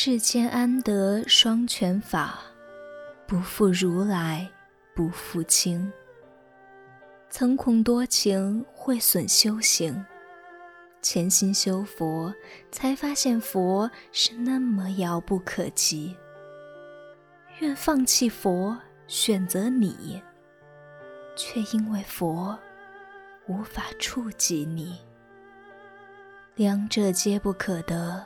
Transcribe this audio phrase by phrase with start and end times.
[0.00, 2.38] 世间安得双全法，
[3.26, 4.48] 不负如来
[4.94, 5.92] 不负卿。
[7.28, 10.06] 曾恐多情会损修行，
[11.02, 12.32] 潜心修佛，
[12.70, 16.16] 才发现佛是那么遥不可及。
[17.58, 20.22] 愿放弃佛，选择你，
[21.34, 22.56] 却因为佛
[23.48, 24.96] 无法触及你，
[26.54, 28.24] 两者皆不可得。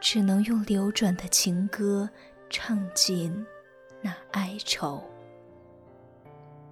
[0.00, 2.08] 只能用流转的情歌
[2.48, 3.44] 唱尽
[4.00, 5.02] 那哀愁。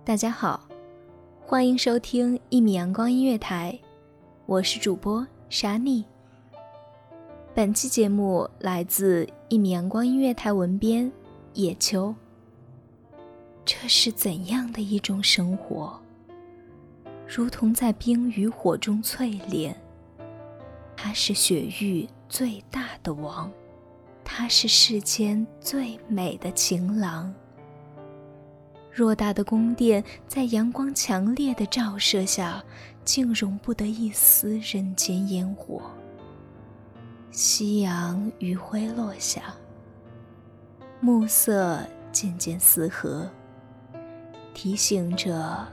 [0.02, 0.66] 大家好，
[1.38, 3.78] 欢迎收听一米阳光音乐台，
[4.46, 6.02] 我是主播沙妮。
[7.54, 11.12] 本期节目来自一米阳光音乐台文编
[11.52, 12.14] 野秋。
[13.66, 16.00] 这是怎样的一种生活？
[17.26, 19.78] 如同在冰与火中淬炼。
[20.96, 22.08] 它是雪域。
[22.28, 23.50] 最大的王，
[24.22, 27.34] 他是世间最美的情郎。
[28.94, 32.62] 偌大的宫殿，在阳光强烈的照射下，
[33.04, 35.80] 竟容不得一丝人间烟火。
[37.30, 39.54] 夕阳余晖落下，
[41.00, 43.30] 暮色渐渐四合，
[44.52, 45.66] 提醒着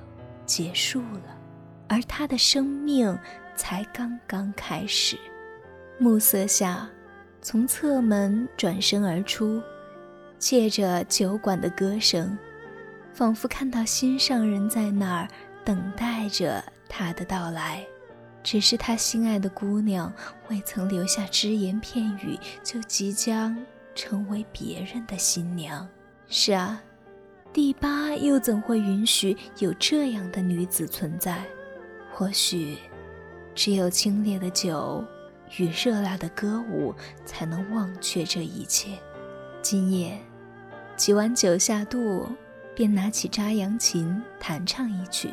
[0.45, 1.37] 结束了，
[1.89, 3.17] 而他的生命
[3.55, 5.17] 才刚刚开始。
[5.97, 6.89] 暮色下，
[7.41, 9.61] 从侧门转身而出，
[10.37, 12.37] 借着酒馆的歌声，
[13.13, 15.27] 仿佛看到心上人在那儿
[15.63, 17.85] 等待着他的到来。
[18.43, 20.13] 只是他心爱的姑娘
[20.49, 23.57] 未曾留下只言片语，就即将
[23.95, 25.87] 成为别人的新娘。
[26.27, 26.79] 是啊，
[27.51, 31.43] 第八又怎会允许有这样的女子存在？
[32.13, 32.77] 或许，
[33.55, 35.03] 只有清冽的酒。
[35.57, 36.93] 与热辣的歌舞，
[37.25, 38.91] 才能忘却这一切。
[39.61, 40.19] 今夜，
[40.95, 42.27] 几碗酒下肚，
[42.75, 45.29] 便拿起扎扬琴弹唱一曲。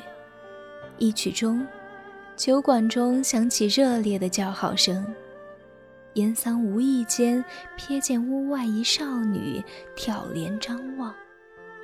[0.98, 1.66] 一曲中，
[2.36, 5.04] 酒馆中响起热烈的叫好声。
[6.14, 7.42] 严桑无意间
[7.78, 9.64] 瞥见屋外一少女
[9.96, 11.14] 挑帘张望，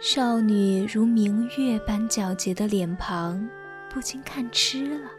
[0.01, 3.49] 少女如明月般皎洁的脸庞，
[3.91, 5.11] 不禁看痴了，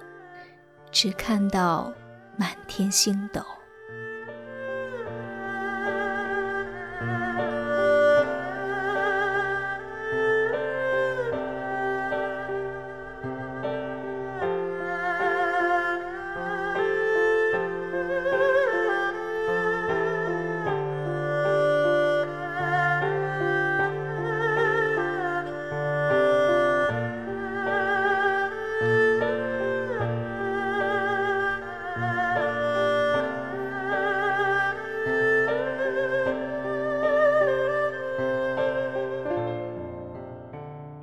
[0.91, 1.91] 只看到。
[2.39, 3.58] 满天星斗。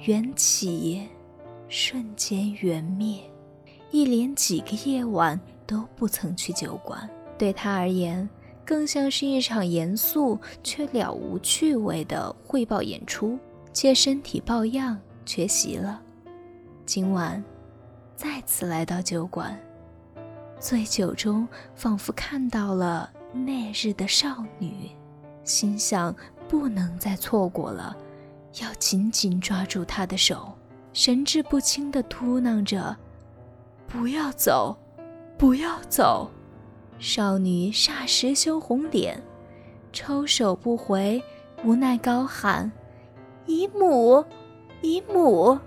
[0.06, 1.02] 缘起，
[1.68, 3.18] 瞬间缘灭，
[3.90, 7.10] 一连几个夜晚都不曾去酒馆。
[7.36, 8.28] 对他而言，
[8.64, 13.36] 更像是一场严肃却了无趣味的汇报演出，
[13.72, 16.00] 且身体抱恙缺席了。
[16.84, 17.42] 今晚
[18.14, 19.60] 再次来到酒馆，
[20.60, 24.88] 醉酒中仿佛看到了那日的少女，
[25.42, 26.14] 心想
[26.48, 27.96] 不能再错过了。
[28.60, 30.56] 要紧紧抓住他的手，
[30.92, 32.96] 神志不清地嘟囔着
[33.86, 34.76] ：“不要走，
[35.36, 36.30] 不要走！”
[36.98, 39.22] 少女霎时羞红脸，
[39.92, 41.22] 抽手不回，
[41.64, 42.72] 无奈高喊
[43.44, 44.24] ：“姨母，
[44.80, 45.58] 姨母！”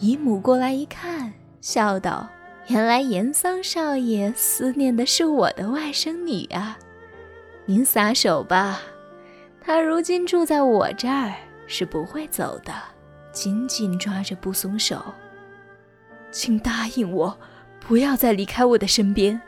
[0.00, 2.28] 姨母过来一看，笑道
[2.66, 6.76] ：“原来严桑少爷思念的是我的外甥女啊！
[7.66, 8.80] 您撒手吧，
[9.60, 11.32] 她如今住在我这儿。”
[11.66, 12.72] 是不会走的，
[13.32, 15.14] 紧紧抓着不松手。
[16.30, 17.38] 请答应我，
[17.80, 19.40] 不要再离开我的身边。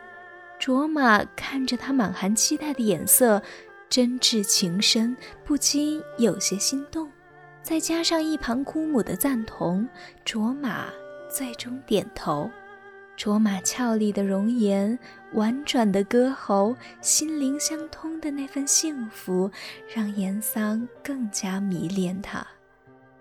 [0.59, 3.43] 卓玛看着他满含期待的眼色，
[3.89, 7.11] 真挚情深，不禁有些心动。
[7.63, 9.89] 再加上一旁姑母的赞同，
[10.25, 10.87] 卓玛
[11.31, 12.51] 最终点头。
[13.17, 14.99] 卓玛俏丽的容颜，
[15.35, 19.51] 婉转的歌喉，心灵相通的那份幸福，
[19.93, 22.47] 让严桑更加迷恋他，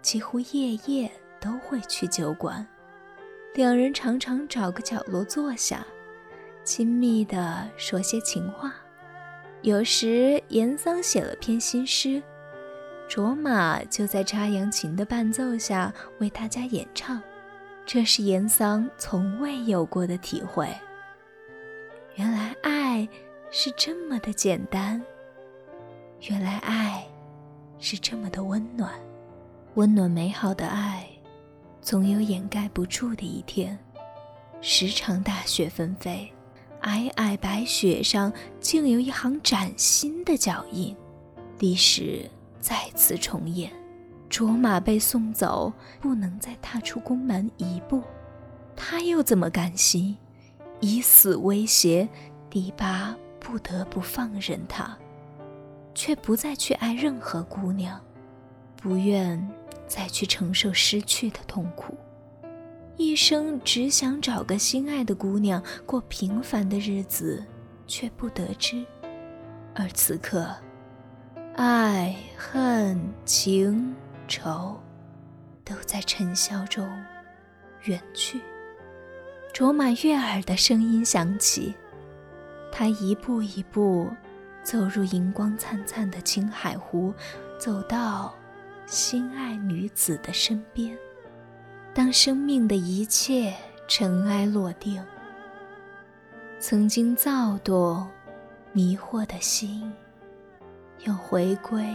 [0.01, 2.65] 几乎夜夜都会去酒馆。
[3.55, 5.85] 两人常常找个角落坐下，
[6.63, 8.75] 亲密地说些情话。
[9.63, 12.21] 有时严桑写了篇新诗，
[13.09, 17.19] 卓玛就在插扬琴的伴奏下为大家演唱。
[17.87, 20.67] 这是严桑从未有过的体会。
[22.15, 23.07] 原来爱
[23.49, 25.01] 是这么的简单，
[26.29, 27.03] 原来爱
[27.79, 28.93] 是这么的温暖。
[29.73, 31.07] 温暖美好的爱，
[31.81, 33.77] 总有掩盖不住的一天。
[34.61, 36.31] 时常大雪纷飞，
[36.83, 40.95] 皑皑白雪上竟有一行崭新的脚印，
[41.57, 42.29] 历史
[42.59, 43.71] 再次重演。
[44.29, 48.03] 卓玛被送走，不能再踏出宫门一步，
[48.75, 50.15] 他又怎么甘心？
[50.83, 52.09] 以死威胁，
[52.49, 54.97] 迪巴不得不放任他，
[55.95, 57.97] 却不再去爱任何姑娘，
[58.75, 59.49] 不愿
[59.87, 61.97] 再去承受失去的痛苦，
[62.97, 67.41] 一生只想找个心爱的姑娘过平凡的日子，
[67.87, 68.85] 却不得知。
[69.73, 70.53] 而此刻，
[71.55, 73.95] 爱恨情。
[74.25, 74.77] 仇，
[75.63, 76.85] 都在尘嚣中
[77.83, 78.41] 远去。
[79.53, 81.75] 卓玛悦耳的声音响起，
[82.71, 84.09] 他一步一步
[84.63, 87.13] 走入银光灿灿的青海湖，
[87.59, 88.33] 走到
[88.87, 90.97] 心爱女子的身边。
[91.93, 93.53] 当生命的一切
[93.87, 95.05] 尘埃落定，
[96.59, 98.09] 曾经躁动、
[98.71, 99.93] 迷惑的心，
[101.05, 101.85] 又回归。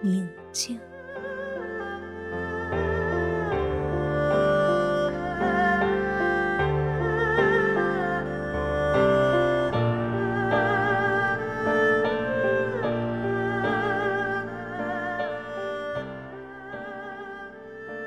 [0.00, 0.80] 宁静。